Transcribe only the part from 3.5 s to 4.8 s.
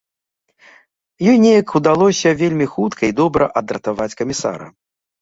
адратаваць камісара.